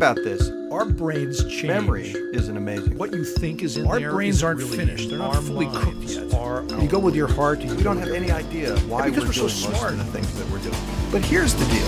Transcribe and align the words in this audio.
about 0.00 0.16
this. 0.16 0.50
Our 0.72 0.86
brains 0.86 1.44
change. 1.44 1.64
Memory 1.64 2.08
is 2.32 2.48
an 2.48 2.56
amazing. 2.56 2.96
What 2.96 3.12
you 3.12 3.22
think 3.22 3.62
is 3.62 3.76
in 3.76 3.86
Our 3.86 4.00
there 4.00 4.12
brains 4.12 4.42
aren't 4.42 4.60
really 4.60 4.78
finished. 4.78 5.10
They're 5.10 5.18
not 5.18 5.36
our 5.36 5.42
fully 5.42 5.66
cooked 5.66 6.04
yet. 6.04 6.32
Are 6.32 6.64
you 6.80 6.88
go 6.88 6.98
with 6.98 7.14
your 7.14 7.28
heart. 7.28 7.60
You 7.60 7.74
we 7.76 7.82
don't 7.82 7.98
have 7.98 8.08
any 8.08 8.30
idea 8.30 8.78
why 8.88 9.10
because 9.10 9.24
we're, 9.24 9.28
we're 9.28 9.32
so 9.34 9.48
doing 9.48 9.72
most 9.72 9.78
smart. 9.78 9.92
of 9.92 9.98
the 9.98 10.04
things 10.06 10.38
that 10.38 10.48
we're 10.50 10.62
doing. 10.62 10.82
But 11.12 11.22
here's 11.22 11.52
the 11.52 11.66
deal: 11.66 11.86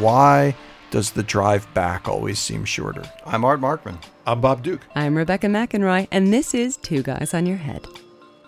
why 0.00 0.56
does 0.90 1.12
the 1.12 1.22
drive 1.22 1.72
back 1.74 2.08
always 2.08 2.40
seem 2.40 2.64
shorter? 2.64 3.04
I'm 3.24 3.44
Art 3.44 3.60
Markman. 3.60 4.02
I'm 4.26 4.40
Bob 4.40 4.64
Duke. 4.64 4.80
I'm 4.96 5.16
Rebecca 5.16 5.46
McInroy, 5.46 6.08
and 6.10 6.32
this 6.32 6.54
is 6.54 6.76
Two 6.76 7.04
Guys 7.04 7.34
on 7.34 7.46
Your 7.46 7.58
Head. 7.58 7.86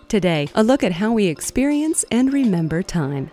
Today, 0.09 0.49
a 0.53 0.63
look 0.63 0.83
at 0.83 0.91
how 0.91 1.13
we 1.13 1.27
experience 1.27 2.03
and 2.11 2.33
remember 2.33 2.83
time. 2.83 3.31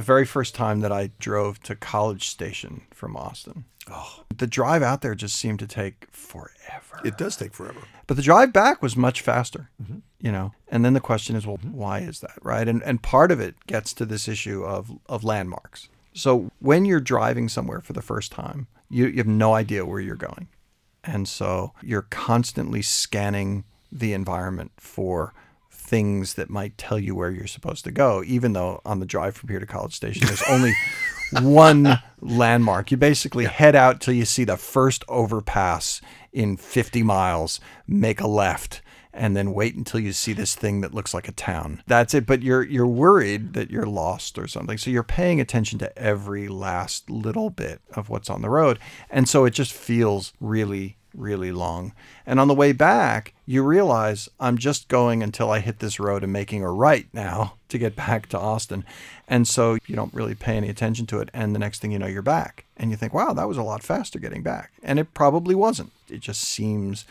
The 0.00 0.06
very 0.06 0.24
first 0.24 0.54
time 0.54 0.80
that 0.80 0.90
I 0.90 1.10
drove 1.18 1.62
to 1.64 1.76
College 1.76 2.26
Station 2.26 2.86
from 2.90 3.18
Austin, 3.18 3.66
oh, 3.86 4.24
the 4.34 4.46
drive 4.46 4.82
out 4.82 5.02
there 5.02 5.14
just 5.14 5.36
seemed 5.36 5.58
to 5.58 5.66
take 5.66 6.06
forever. 6.10 7.02
It 7.04 7.18
does 7.18 7.36
take 7.36 7.52
forever. 7.52 7.82
But 8.06 8.16
the 8.16 8.22
drive 8.22 8.50
back 8.50 8.80
was 8.80 8.96
much 8.96 9.20
faster, 9.20 9.68
mm-hmm. 9.80 9.98
you 10.18 10.32
know. 10.32 10.54
And 10.68 10.86
then 10.86 10.94
the 10.94 11.00
question 11.00 11.36
is, 11.36 11.46
well, 11.46 11.58
mm-hmm. 11.58 11.74
why 11.74 11.98
is 11.98 12.20
that, 12.20 12.38
right? 12.40 12.66
And 12.66 12.82
and 12.82 13.02
part 13.02 13.30
of 13.30 13.40
it 13.40 13.56
gets 13.66 13.92
to 13.92 14.06
this 14.06 14.26
issue 14.26 14.64
of 14.64 14.90
of 15.04 15.22
landmarks. 15.22 15.90
So 16.14 16.50
when 16.60 16.86
you're 16.86 16.98
driving 17.00 17.50
somewhere 17.50 17.82
for 17.82 17.92
the 17.92 18.00
first 18.00 18.32
time, 18.32 18.68
you, 18.88 19.06
you 19.06 19.18
have 19.18 19.26
no 19.26 19.52
idea 19.52 19.84
where 19.84 20.00
you're 20.00 20.16
going, 20.16 20.48
and 21.04 21.28
so 21.28 21.74
you're 21.82 22.08
constantly 22.08 22.80
scanning 22.80 23.64
the 23.92 24.14
environment 24.14 24.72
for 24.78 25.34
things 25.90 26.34
that 26.34 26.48
might 26.48 26.78
tell 26.78 27.00
you 27.00 27.16
where 27.16 27.32
you're 27.32 27.48
supposed 27.48 27.82
to 27.84 27.90
go, 27.90 28.22
even 28.24 28.52
though 28.52 28.80
on 28.84 29.00
the 29.00 29.06
drive 29.06 29.36
from 29.36 29.48
here 29.48 29.58
to 29.58 29.66
College 29.66 29.92
Station, 29.92 30.24
there's 30.24 30.42
only 30.48 30.72
one 31.42 31.98
landmark. 32.20 32.92
You 32.92 32.96
basically 32.96 33.46
head 33.46 33.74
out 33.74 34.00
till 34.00 34.14
you 34.14 34.24
see 34.24 34.44
the 34.44 34.56
first 34.56 35.04
overpass 35.08 36.00
in 36.32 36.56
50 36.56 37.02
miles, 37.02 37.58
make 37.88 38.20
a 38.20 38.28
left, 38.28 38.82
and 39.12 39.36
then 39.36 39.52
wait 39.52 39.74
until 39.74 39.98
you 39.98 40.12
see 40.12 40.32
this 40.32 40.54
thing 40.54 40.80
that 40.82 40.94
looks 40.94 41.12
like 41.12 41.26
a 41.26 41.32
town. 41.32 41.82
That's 41.88 42.14
it. 42.14 42.24
But 42.24 42.42
you're 42.42 42.62
you're 42.62 42.86
worried 42.86 43.54
that 43.54 43.68
you're 43.68 43.84
lost 43.84 44.38
or 44.38 44.46
something. 44.46 44.78
So 44.78 44.90
you're 44.90 45.02
paying 45.02 45.40
attention 45.40 45.80
to 45.80 45.98
every 45.98 46.46
last 46.46 47.10
little 47.10 47.50
bit 47.50 47.80
of 47.94 48.08
what's 48.08 48.30
on 48.30 48.42
the 48.42 48.48
road. 48.48 48.78
And 49.10 49.28
so 49.28 49.44
it 49.44 49.50
just 49.50 49.72
feels 49.72 50.32
really 50.40 50.98
really 51.14 51.52
long. 51.52 51.92
And 52.26 52.40
on 52.40 52.48
the 52.48 52.54
way 52.54 52.72
back, 52.72 53.34
you 53.46 53.62
realize 53.62 54.28
I'm 54.38 54.58
just 54.58 54.88
going 54.88 55.22
until 55.22 55.50
I 55.50 55.60
hit 55.60 55.78
this 55.78 55.98
road 56.00 56.22
and 56.22 56.32
making 56.32 56.62
a 56.62 56.70
right 56.70 57.06
now 57.12 57.54
to 57.68 57.78
get 57.78 57.96
back 57.96 58.28
to 58.28 58.38
Austin. 58.38 58.84
And 59.28 59.46
so 59.46 59.78
you 59.86 59.96
don't 59.96 60.14
really 60.14 60.34
pay 60.34 60.56
any 60.56 60.68
attention 60.68 61.06
to 61.06 61.20
it. 61.20 61.30
And 61.32 61.54
the 61.54 61.58
next 61.58 61.80
thing 61.80 61.92
you 61.92 61.98
know, 61.98 62.06
you're 62.06 62.22
back. 62.22 62.64
And 62.76 62.90
you 62.90 62.96
think, 62.96 63.14
wow, 63.14 63.32
that 63.32 63.48
was 63.48 63.58
a 63.58 63.62
lot 63.62 63.82
faster 63.82 64.18
getting 64.18 64.42
back. 64.42 64.72
And 64.82 64.98
it 64.98 65.14
probably 65.14 65.54
wasn't. 65.54 65.92
It 66.08 66.20
just 66.20 66.42
seems 66.42 67.04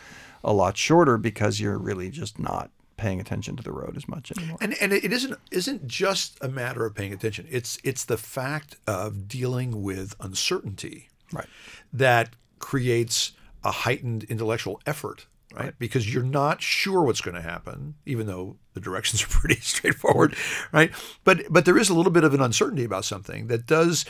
a 0.44 0.54
lot 0.54 0.78
shorter 0.78 1.18
because 1.18 1.60
you're 1.60 1.78
really 1.78 2.10
just 2.10 2.40
not 2.40 2.72
paying 3.00 3.20
attention 3.22 3.56
to 3.56 3.64
the 3.64 3.72
road 3.72 3.96
as 3.96 4.08
much 4.08 4.32
anymore. 4.38 4.58
And 4.62 4.76
and 4.82 4.92
it 4.92 5.12
isn't 5.12 5.40
isn't 5.52 5.88
just 5.88 6.38
a 6.42 6.50
matter 6.50 6.86
of 6.86 6.94
paying 6.94 7.14
attention. 7.14 7.48
It's 7.50 7.80
it's 7.84 8.04
the 8.04 8.18
fact 8.18 8.76
of 8.86 9.28
dealing 9.28 9.82
with 9.82 10.16
uncertainty. 10.20 11.10
Right. 11.32 11.48
That 11.94 12.32
creates 12.60 13.32
a 13.64 13.72
heightened 13.72 14.24
intellectual 14.26 14.82
effort, 14.86 15.28
right? 15.54 15.74
Because 15.80 16.14
you're 16.14 16.24
not 16.24 16.62
sure 16.62 17.02
what's 17.04 17.22
going 17.22 17.36
to 17.36 17.42
happen, 17.42 17.96
even 18.06 18.28
though 18.28 18.58
the 18.74 18.80
directions 18.80 19.24
are 19.26 19.28
pretty 19.28 19.60
straightforward, 19.62 20.36
right? 20.72 20.92
But 21.24 21.44
but 21.50 21.66
there 21.66 21.78
is 21.78 21.90
a 21.90 21.94
little 21.94 22.12
bit 22.12 22.24
of 22.24 22.34
an 22.34 22.42
uncertainty 22.42 22.84
about 22.84 23.06
something 23.06 23.48
that 23.48 23.66
does 23.66 24.06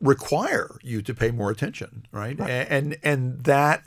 require 0.00 0.78
you 0.82 1.02
to 1.02 1.14
pay 1.14 1.30
more 1.30 1.50
attention, 1.50 2.06
right? 2.12 2.38
A- 2.40 2.72
And 2.72 2.96
and 3.02 3.44
that 3.44 3.84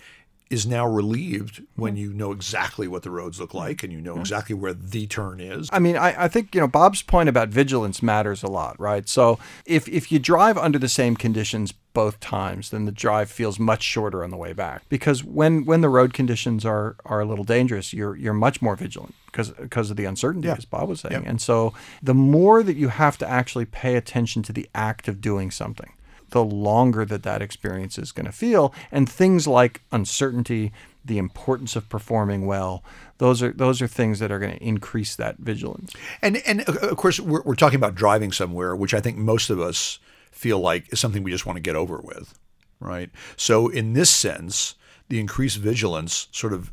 is 0.49 0.65
now 0.65 0.87
relieved 0.87 1.61
when 1.75 1.97
you 1.97 2.13
know 2.13 2.31
exactly 2.31 2.87
what 2.87 3.03
the 3.03 3.09
roads 3.09 3.37
look 3.37 3.53
like 3.53 3.83
and 3.83 3.91
you 3.91 3.99
know 3.99 4.17
exactly 4.17 4.55
where 4.55 4.73
the 4.73 5.05
turn 5.05 5.41
is. 5.41 5.67
I 5.73 5.79
mean, 5.79 5.97
I, 5.97 6.23
I 6.23 6.27
think, 6.29 6.55
you 6.55 6.61
know, 6.61 6.69
Bob's 6.69 7.01
point 7.01 7.27
about 7.27 7.49
vigilance 7.49 8.01
matters 8.01 8.43
a 8.43 8.47
lot, 8.47 8.79
right? 8.79 9.09
So 9.09 9.39
if, 9.65 9.89
if 9.89 10.09
you 10.09 10.19
drive 10.19 10.57
under 10.57 10.79
the 10.79 10.87
same 10.87 11.17
conditions 11.17 11.73
both 12.03 12.19
times, 12.19 12.69
then 12.69 12.85
the 12.85 12.91
drive 13.05 13.27
feels 13.39 13.57
much 13.59 13.81
shorter 13.81 14.23
on 14.23 14.29
the 14.29 14.37
way 14.45 14.53
back. 14.53 14.83
Because 14.87 15.23
when, 15.23 15.65
when 15.65 15.81
the 15.81 15.89
road 15.89 16.13
conditions 16.13 16.63
are, 16.63 16.95
are 17.05 17.21
a 17.21 17.25
little 17.25 17.43
dangerous, 17.57 17.91
you're 17.91 18.15
you're 18.23 18.39
much 18.47 18.61
more 18.61 18.75
vigilant 18.75 19.15
because 19.25 19.49
because 19.67 19.89
of 19.91 19.97
the 19.97 20.05
uncertainty, 20.05 20.47
Yeah. 20.47 20.57
as 20.57 20.65
Bob 20.65 20.87
was 20.89 20.99
saying. 21.01 21.23
Yeah. 21.23 21.29
And 21.31 21.41
so 21.41 21.73
the 22.09 22.13
more 22.13 22.61
that 22.67 22.77
you 22.77 22.89
have 22.89 23.17
to 23.17 23.27
actually 23.39 23.65
pay 23.65 23.95
attention 23.95 24.43
to 24.43 24.53
the 24.53 24.65
act 24.75 25.07
of 25.07 25.15
doing 25.29 25.49
something, 25.51 25.91
the 26.29 26.43
longer 26.43 27.03
that 27.05 27.23
that 27.23 27.41
experience 27.41 27.97
is 28.03 28.11
going 28.11 28.27
to 28.27 28.37
feel. 28.45 28.73
And 28.91 29.09
things 29.09 29.47
like 29.47 29.81
uncertainty, 29.91 30.71
the 31.03 31.17
importance 31.17 31.75
of 31.75 31.89
performing 31.89 32.45
well, 32.45 32.83
those 33.17 33.41
are 33.45 33.53
those 33.63 33.81
are 33.81 33.87
things 33.87 34.19
that 34.19 34.31
are 34.31 34.39
going 34.43 34.55
to 34.57 34.63
increase 34.73 35.15
that 35.15 35.35
vigilance. 35.51 35.91
And 36.21 36.37
and 36.49 36.57
uh, 36.69 36.73
of 36.91 36.97
course 36.97 37.19
we're, 37.19 37.41
we're 37.47 37.55
talking 37.63 37.79
about 37.83 37.95
driving 37.95 38.31
somewhere, 38.31 38.75
which 38.75 38.93
I 38.93 39.01
think 39.01 39.17
most 39.17 39.49
of 39.49 39.59
us 39.59 39.99
feel 40.37 40.59
like 40.59 40.91
is 40.93 40.99
something 40.99 41.23
we 41.23 41.31
just 41.31 41.45
want 41.45 41.57
to 41.57 41.61
get 41.61 41.75
over 41.75 41.99
with, 42.03 42.37
right? 42.79 43.09
So 43.35 43.67
in 43.69 43.93
this 43.93 44.09
sense, 44.09 44.75
the 45.09 45.19
increased 45.19 45.57
vigilance 45.57 46.27
sort 46.31 46.53
of 46.53 46.71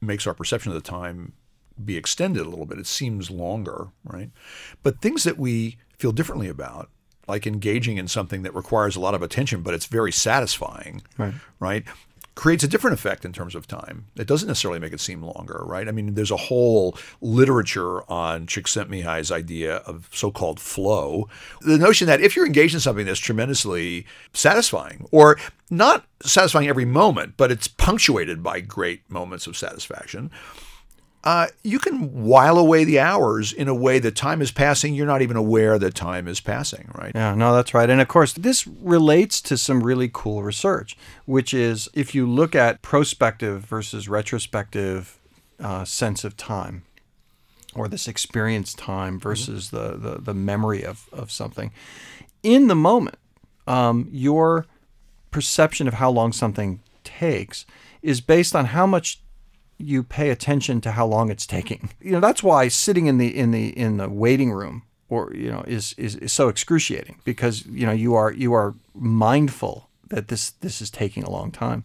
makes 0.00 0.26
our 0.26 0.34
perception 0.34 0.72
of 0.72 0.74
the 0.82 0.88
time 0.88 1.32
be 1.84 1.96
extended 1.96 2.44
a 2.46 2.48
little 2.48 2.66
bit. 2.66 2.78
It 2.78 2.86
seems 2.86 3.30
longer, 3.30 3.88
right? 4.04 4.30
But 4.82 5.00
things 5.00 5.24
that 5.24 5.38
we 5.38 5.76
feel 5.98 6.12
differently 6.12 6.48
about, 6.48 6.90
like 7.28 7.46
engaging 7.46 7.96
in 7.98 8.08
something 8.08 8.42
that 8.42 8.54
requires 8.54 8.96
a 8.96 9.00
lot 9.00 9.14
of 9.14 9.22
attention, 9.22 9.62
but 9.62 9.74
it's 9.74 9.86
very 9.86 10.12
satisfying, 10.12 11.02
Right. 11.18 11.34
right? 11.60 11.84
Creates 12.36 12.62
a 12.62 12.68
different 12.68 12.92
effect 12.92 13.24
in 13.24 13.32
terms 13.32 13.54
of 13.54 13.66
time. 13.66 14.06
It 14.14 14.26
doesn't 14.26 14.46
necessarily 14.46 14.78
make 14.78 14.92
it 14.92 15.00
seem 15.00 15.22
longer, 15.22 15.62
right? 15.64 15.88
I 15.88 15.90
mean, 15.90 16.14
there's 16.14 16.30
a 16.30 16.36
whole 16.36 16.96
literature 17.22 18.08
on 18.10 18.46
Csikszentmihalyi's 18.46 19.32
idea 19.32 19.76
of 19.78 20.10
so-called 20.12 20.60
flow. 20.60 21.30
The 21.62 21.78
notion 21.78 22.06
that 22.08 22.20
if 22.20 22.36
you're 22.36 22.44
engaged 22.44 22.74
in 22.74 22.80
something 22.80 23.06
that's 23.06 23.20
tremendously 23.20 24.06
satisfying, 24.34 25.08
or 25.10 25.38
not 25.70 26.04
satisfying 26.22 26.68
every 26.68 26.84
moment, 26.84 27.38
but 27.38 27.50
it's 27.50 27.68
punctuated 27.68 28.42
by 28.42 28.60
great 28.60 29.10
moments 29.10 29.46
of 29.46 29.56
satisfaction, 29.56 30.30
uh, 31.26 31.48
you 31.64 31.80
can 31.80 32.22
while 32.22 32.56
away 32.56 32.84
the 32.84 33.00
hours 33.00 33.52
in 33.52 33.66
a 33.66 33.74
way 33.74 33.98
that 33.98 34.14
time 34.14 34.40
is 34.40 34.52
passing. 34.52 34.94
You're 34.94 35.08
not 35.08 35.22
even 35.22 35.36
aware 35.36 35.76
that 35.76 35.96
time 35.96 36.28
is 36.28 36.38
passing, 36.38 36.88
right? 36.94 37.10
Yeah, 37.16 37.34
no, 37.34 37.52
that's 37.52 37.74
right. 37.74 37.90
And 37.90 38.00
of 38.00 38.06
course, 38.06 38.32
this 38.32 38.64
relates 38.64 39.40
to 39.42 39.58
some 39.58 39.82
really 39.82 40.08
cool 40.12 40.44
research, 40.44 40.96
which 41.24 41.52
is 41.52 41.88
if 41.94 42.14
you 42.14 42.30
look 42.30 42.54
at 42.54 42.80
prospective 42.80 43.64
versus 43.64 44.08
retrospective 44.08 45.18
uh, 45.58 45.84
sense 45.84 46.22
of 46.22 46.36
time, 46.36 46.84
or 47.74 47.88
this 47.88 48.06
experience 48.06 48.72
time 48.72 49.18
versus 49.18 49.70
the, 49.70 49.96
the, 49.96 50.20
the 50.20 50.34
memory 50.34 50.84
of, 50.84 51.08
of 51.12 51.32
something, 51.32 51.72
in 52.44 52.68
the 52.68 52.76
moment, 52.76 53.18
um, 53.66 54.08
your 54.12 54.66
perception 55.32 55.88
of 55.88 55.94
how 55.94 56.08
long 56.08 56.32
something 56.32 56.78
takes 57.02 57.66
is 58.00 58.20
based 58.20 58.54
on 58.54 58.66
how 58.66 58.86
much 58.86 59.20
you 59.78 60.02
pay 60.02 60.30
attention 60.30 60.80
to 60.82 60.92
how 60.92 61.06
long 61.06 61.30
it's 61.30 61.46
taking. 61.46 61.90
You 62.00 62.12
know, 62.12 62.20
that's 62.20 62.42
why 62.42 62.68
sitting 62.68 63.06
in 63.06 63.18
the 63.18 63.36
in 63.36 63.50
the 63.50 63.68
in 63.78 63.96
the 63.98 64.08
waiting 64.08 64.52
room 64.52 64.82
or 65.08 65.32
you 65.34 65.50
know 65.50 65.64
is 65.66 65.94
is, 65.98 66.16
is 66.16 66.32
so 66.32 66.48
excruciating 66.48 67.20
because 67.24 67.66
you 67.66 67.86
know 67.86 67.92
you 67.92 68.14
are 68.14 68.32
you 68.32 68.52
are 68.52 68.74
mindful 68.94 69.88
that 70.08 70.28
this 70.28 70.50
this 70.50 70.80
is 70.80 70.90
taking 70.90 71.22
a 71.22 71.30
long 71.30 71.50
time. 71.50 71.84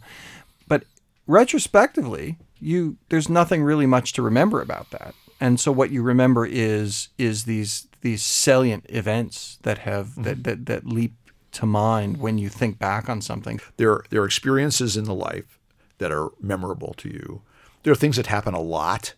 But 0.67 0.83
retrospectively, 1.27 2.37
you 2.59 2.97
there's 3.09 3.29
nothing 3.29 3.63
really 3.63 3.85
much 3.85 4.13
to 4.13 4.21
remember 4.21 4.61
about 4.61 4.91
that. 4.91 5.13
And 5.39 5.59
so 5.59 5.71
what 5.71 5.91
you 5.91 6.03
remember 6.03 6.45
is 6.45 7.09
is 7.17 7.43
these 7.45 7.87
these 8.01 8.23
salient 8.23 8.85
events 8.89 9.59
that 9.63 9.79
have 9.79 10.07
mm-hmm. 10.07 10.23
that, 10.23 10.43
that 10.43 10.65
that 10.67 10.85
leap 10.85 11.13
to 11.51 11.65
mind 11.65 12.17
when 12.17 12.37
you 12.37 12.49
think 12.49 12.79
back 12.79 13.09
on 13.09 13.21
something. 13.21 13.59
There, 13.77 14.01
there 14.09 14.21
are 14.21 14.25
experiences 14.25 14.97
in 14.97 15.05
the 15.05 15.13
life 15.13 15.59
that 15.97 16.11
are 16.11 16.29
memorable 16.39 16.93
to 16.97 17.09
you. 17.09 17.41
There 17.83 17.91
are 17.91 17.95
things 17.95 18.17
that 18.17 18.27
happen 18.27 18.53
a 18.53 18.61
lot, 18.61 19.13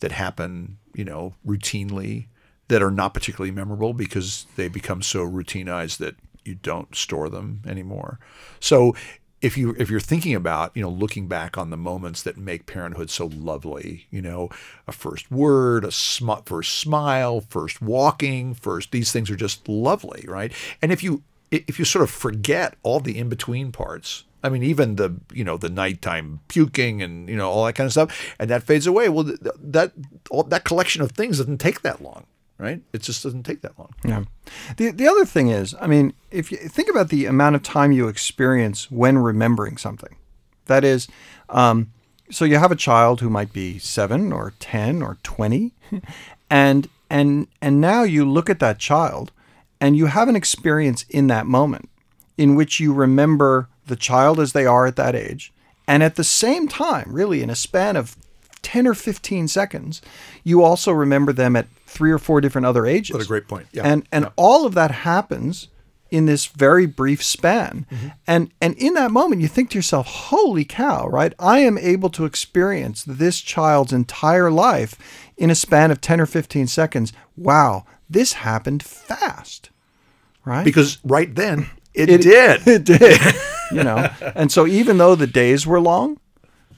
that 0.00 0.12
happen, 0.12 0.78
you 0.94 1.04
know, 1.04 1.34
routinely, 1.46 2.26
that 2.68 2.82
are 2.82 2.90
not 2.90 3.14
particularly 3.14 3.50
memorable 3.50 3.92
because 3.92 4.46
they 4.56 4.68
become 4.68 5.02
so 5.02 5.20
routinized 5.20 5.98
that 5.98 6.16
you 6.44 6.54
don't 6.54 6.94
store 6.94 7.28
them 7.28 7.62
anymore. 7.66 8.18
So 8.60 8.94
if 9.44 9.58
you 9.58 9.74
if 9.78 9.90
you're 9.90 10.00
thinking 10.00 10.34
about 10.34 10.72
you 10.74 10.82
know 10.82 10.88
looking 10.88 11.28
back 11.28 11.58
on 11.58 11.68
the 11.68 11.76
moments 11.76 12.22
that 12.22 12.38
make 12.38 12.64
parenthood 12.64 13.10
so 13.10 13.26
lovely, 13.26 14.06
you 14.10 14.22
know, 14.22 14.48
a 14.88 14.92
first 14.92 15.30
word, 15.30 15.84
a 15.84 15.92
sm- 15.92 16.42
first 16.46 16.78
smile, 16.78 17.42
first 17.42 17.82
walking, 17.82 18.54
first 18.54 18.90
these 18.90 19.12
things 19.12 19.30
are 19.30 19.36
just 19.36 19.68
lovely, 19.68 20.24
right? 20.26 20.52
And 20.80 20.92
if 20.92 21.02
you 21.02 21.22
if 21.50 21.78
you 21.78 21.84
sort 21.84 22.02
of 22.02 22.10
forget 22.10 22.76
all 22.82 23.00
the 23.00 23.18
in 23.18 23.28
between 23.28 23.70
parts, 23.70 24.24
I 24.44 24.50
mean, 24.50 24.62
even 24.62 24.96
the 24.96 25.18
you 25.32 25.42
know 25.42 25.56
the 25.56 25.70
nighttime 25.70 26.40
puking 26.48 27.02
and 27.02 27.28
you 27.30 27.34
know 27.34 27.50
all 27.50 27.64
that 27.64 27.72
kind 27.72 27.86
of 27.86 27.92
stuff, 27.92 28.34
and 28.38 28.50
that 28.50 28.62
fades 28.62 28.86
away. 28.86 29.08
Well, 29.08 29.24
th- 29.24 29.38
that 29.58 29.92
all, 30.30 30.42
that 30.44 30.64
collection 30.64 31.00
of 31.00 31.12
things 31.12 31.38
doesn't 31.38 31.58
take 31.58 31.80
that 31.80 32.02
long, 32.02 32.26
right? 32.58 32.66
right? 32.66 32.82
It 32.92 33.00
just 33.00 33.22
doesn't 33.22 33.44
take 33.44 33.62
that 33.62 33.78
long. 33.78 33.94
Yeah. 34.04 34.24
The 34.76 34.90
the 34.90 35.08
other 35.08 35.24
thing 35.24 35.48
is, 35.48 35.74
I 35.80 35.86
mean, 35.86 36.12
if 36.30 36.52
you 36.52 36.58
think 36.58 36.90
about 36.90 37.08
the 37.08 37.24
amount 37.24 37.56
of 37.56 37.62
time 37.62 37.90
you 37.90 38.06
experience 38.06 38.90
when 38.90 39.16
remembering 39.16 39.78
something, 39.78 40.14
that 40.66 40.84
is, 40.84 41.08
um, 41.48 41.90
so 42.30 42.44
you 42.44 42.58
have 42.58 42.70
a 42.70 42.76
child 42.76 43.22
who 43.22 43.30
might 43.30 43.52
be 43.52 43.78
seven 43.78 44.30
or 44.30 44.52
ten 44.60 45.02
or 45.02 45.16
twenty, 45.22 45.72
and 46.50 46.86
and 47.08 47.48
and 47.62 47.80
now 47.80 48.02
you 48.02 48.30
look 48.30 48.50
at 48.50 48.60
that 48.60 48.78
child, 48.78 49.32
and 49.80 49.96
you 49.96 50.04
have 50.04 50.28
an 50.28 50.36
experience 50.36 51.06
in 51.08 51.28
that 51.28 51.46
moment, 51.46 51.88
in 52.36 52.56
which 52.56 52.78
you 52.78 52.92
remember 52.92 53.70
the 53.86 53.96
child 53.96 54.40
as 54.40 54.52
they 54.52 54.66
are 54.66 54.86
at 54.86 54.96
that 54.96 55.14
age, 55.14 55.52
and 55.86 56.02
at 56.02 56.16
the 56.16 56.24
same 56.24 56.68
time, 56.68 57.06
really 57.12 57.42
in 57.42 57.50
a 57.50 57.54
span 57.56 57.96
of 57.96 58.16
10 58.62 58.86
or 58.86 58.94
15 58.94 59.46
seconds, 59.48 60.00
you 60.42 60.62
also 60.62 60.90
remember 60.92 61.32
them 61.32 61.54
at 61.56 61.66
three 61.86 62.10
or 62.10 62.18
four 62.18 62.40
different 62.40 62.66
other 62.66 62.86
ages. 62.86 63.14
What 63.14 63.22
a 63.22 63.28
great 63.28 63.46
point. 63.46 63.66
Yeah. 63.72 63.82
And 63.84 64.06
and 64.10 64.24
Yeah. 64.24 64.30
all 64.36 64.64
of 64.66 64.74
that 64.74 64.90
happens 64.90 65.68
in 66.10 66.26
this 66.26 66.46
very 66.46 66.86
brief 66.86 67.22
span. 67.22 67.86
Mm-hmm. 67.92 68.08
And 68.26 68.50
and 68.60 68.74
in 68.78 68.94
that 68.94 69.10
moment 69.10 69.42
you 69.42 69.48
think 69.48 69.70
to 69.70 69.78
yourself, 69.78 70.06
"Holy 70.06 70.64
cow, 70.64 71.06
right? 71.08 71.34
I 71.38 71.58
am 71.60 71.76
able 71.76 72.08
to 72.10 72.24
experience 72.24 73.04
this 73.06 73.40
child's 73.40 73.92
entire 73.92 74.50
life 74.50 74.96
in 75.36 75.50
a 75.50 75.54
span 75.54 75.90
of 75.90 76.00
10 76.00 76.20
or 76.20 76.26
15 76.26 76.66
seconds. 76.66 77.12
Wow, 77.36 77.84
this 78.08 78.32
happened 78.34 78.82
fast." 78.82 79.70
Right? 80.46 80.64
because 80.64 80.98
right 81.04 81.34
then 81.34 81.70
it, 81.94 82.08
It- 82.10 82.22
did. 82.22 82.66
it 82.68 82.84
did 82.84 83.20
you 83.74 83.84
know? 83.84 84.08
And 84.34 84.50
so 84.50 84.66
even 84.66 84.98
though 84.98 85.14
the 85.14 85.26
days 85.26 85.66
were 85.66 85.80
long 85.80 86.18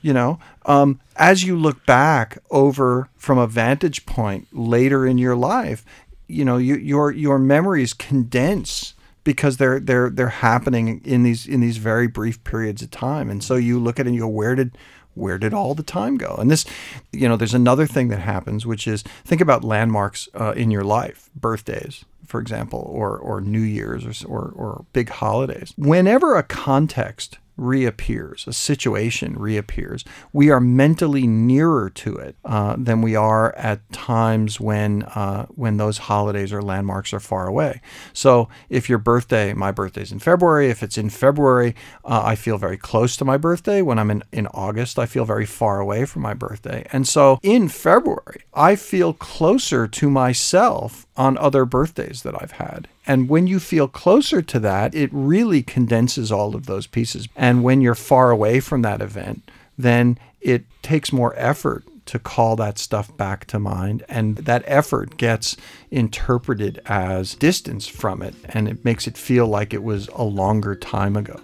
you 0.03 0.13
know 0.13 0.39
um, 0.67 1.01
as 1.17 1.43
you 1.43 1.57
look 1.57 1.85
back 1.87 2.39
over 2.51 3.09
from 3.17 3.39
a 3.39 3.47
vantage 3.47 4.05
point 4.05 4.47
later 4.53 5.07
in 5.07 5.17
your 5.17 5.35
life 5.35 5.85
you 6.29 6.45
know 6.45 6.59
you, 6.59 6.77
your 6.77 7.11
your 7.11 7.39
memories 7.39 7.93
condense 7.95 8.95
because 9.27 9.57
they're 9.57 9.81
they're 9.81 10.09
they're 10.09 10.29
happening 10.29 11.01
in 11.05 11.25
these 11.25 11.47
in 11.47 11.61
these 11.61 11.77
very 11.79 12.07
brief 12.07 12.43
periods 12.45 12.81
of 12.81 12.91
time. 12.93 13.29
And 13.29 13.43
so 13.43 13.57
you 13.57 13.79
look 13.79 13.99
at 13.99 14.07
it 14.07 14.11
and 14.11 14.15
you 14.15 14.23
go 14.23 14.29
where 14.29 14.55
did 14.55 14.79
where 15.15 15.37
did 15.37 15.53
all 15.53 15.75
the 15.75 15.83
time 15.83 16.17
go? 16.17 16.37
And 16.39 16.49
this 16.49 16.65
you 17.13 17.29
know 17.29 17.37
there's 17.37 17.53
another 17.53 17.87
thing 17.87 18.09
that 18.09 18.21
happens 18.21 18.65
which 18.65 18.87
is 18.87 19.03
think 19.25 19.41
about 19.41 19.65
landmarks 19.65 20.29
uh, 20.35 20.53
in 20.57 20.71
your 20.71 20.85
life 20.85 21.29
birthdays 21.35 22.05
for 22.27 22.41
example 22.41 22.91
or 22.93 23.17
or 23.17 23.41
new 23.41 23.61
year's 23.61 24.25
or, 24.25 24.41
or 24.41 24.53
or 24.57 24.85
big 24.93 25.09
holidays. 25.09 25.73
Whenever 25.77 26.37
a 26.37 26.43
context 26.43 27.39
reappears, 27.57 28.47
a 28.47 28.53
situation 28.53 29.35
reappears, 29.39 30.05
we 30.33 30.51
are 30.51 30.61
mentally 30.61 31.27
nearer 31.27 31.89
to 31.91 32.17
it 32.17 32.37
uh, 32.45 32.77
than 32.79 33.03
we 33.03 33.17
are 33.17 33.55
at 33.57 33.91
times 33.93 34.61
when 34.61 35.03
uh, 35.05 35.47
when 35.55 35.77
those 35.77 35.99
holidays 35.99 36.53
or 36.53 36.63
landmarks 36.63 37.13
are 37.13 37.21
far 37.21 37.47
away. 37.47 37.81
So 38.13 38.49
if 38.69 38.89
your 38.89 38.99
birthday, 38.99 39.55
my 39.55 39.73
birthday's 39.73 40.13
in 40.13 40.19
February, 40.19 40.69
if 40.69 40.83
it's 40.83 40.99
in 40.99 41.11
February, 41.11 41.75
uh, 42.05 42.23
I 42.25 42.35
feel 42.35 42.59
very 42.59 42.77
close 42.77 43.17
to 43.17 43.25
my 43.25 43.37
birthday. 43.37 43.83
When 43.83 43.99
I'm 43.99 44.11
in, 44.11 44.23
in 44.33 44.47
August, 44.49 44.99
I 44.99 45.07
feel 45.07 45.25
very 45.25 45.47
far 45.47 45.81
away 45.81 46.05
from 46.05 46.23
my 46.23 46.35
birthday. 46.35 46.87
And 46.93 47.09
so 47.09 47.39
in 47.43 47.69
February, 47.69 48.43
I 48.55 48.77
feel 48.77 49.13
closer 49.13 49.87
to 49.89 50.11
myself 50.11 51.07
on 51.17 51.39
other 51.39 51.65
birthdays 51.65 52.23
that 52.23 52.41
I've 52.41 52.53
had. 52.53 52.89
And 53.07 53.29
when 53.29 53.47
you 53.47 53.61
feel 53.61 53.89
closer 53.89 54.43
to 54.43 54.59
that, 54.61 54.95
it 54.95 55.11
really 55.13 55.63
condenses 55.63 56.33
all 56.33 56.55
of 56.57 56.67
those 56.67 56.87
pieces. 56.87 57.29
And 57.37 57.63
when 57.63 57.81
you're 57.81 57.95
far 57.95 58.31
away 58.31 58.61
from 58.61 58.83
that 58.83 59.01
event, 59.01 59.49
then 59.79 60.19
it 60.41 60.65
takes 60.83 61.13
more 61.13 61.35
effort 61.37 61.85
to 62.07 62.19
call 62.19 62.57
that 62.57 62.79
stuff 62.79 63.15
back 63.17 63.47
to 63.47 63.59
mind. 63.59 64.05
And 64.09 64.37
that 64.37 64.63
effort 64.67 65.17
gets 65.17 65.57
interpreted 65.91 66.81
as 66.87 67.35
distance 67.35 67.87
from 67.87 68.23
it. 68.23 68.35
And 68.45 68.69
it 68.69 68.85
makes 68.85 69.07
it 69.07 69.17
feel 69.17 69.47
like 69.47 69.75
it 69.75 69.83
was 69.83 70.09
a 70.09 70.23
longer 70.23 70.75
time 70.75 71.17
ago. 71.17 71.41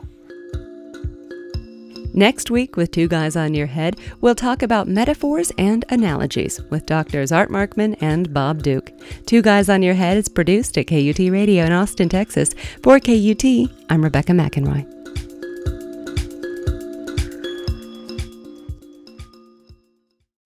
Next 2.14 2.50
week, 2.50 2.76
with 2.76 2.90
Two 2.90 3.08
Guys 3.08 3.36
on 3.36 3.54
Your 3.54 3.66
Head, 3.66 3.98
we'll 4.20 4.34
talk 4.34 4.62
about 4.62 4.86
metaphors 4.86 5.50
and 5.56 5.84
analogies 5.88 6.60
with 6.64 6.84
Doctors 6.84 7.32
Art 7.32 7.48
Markman 7.50 7.96
and 8.02 8.32
Bob 8.34 8.62
Duke. 8.62 8.92
Two 9.24 9.40
Guys 9.40 9.70
on 9.70 9.82
Your 9.82 9.94
Head 9.94 10.18
is 10.18 10.28
produced 10.28 10.76
at 10.76 10.88
KUT 10.88 11.18
Radio 11.18 11.64
in 11.64 11.72
Austin, 11.72 12.10
Texas. 12.10 12.50
For 12.82 13.00
KUT, 13.00 13.44
I'm 13.88 14.04
Rebecca 14.04 14.32
McInroy. 14.32 15.01